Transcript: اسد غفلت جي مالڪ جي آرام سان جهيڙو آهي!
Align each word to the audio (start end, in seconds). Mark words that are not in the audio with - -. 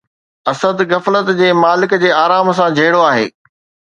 اسد 0.51 0.77
غفلت 0.93 1.27
جي 1.41 1.49
مالڪ 1.65 1.91
جي 2.05 2.09
آرام 2.23 2.47
سان 2.61 2.69
جهيڙو 2.79 3.01
آهي! 3.13 3.25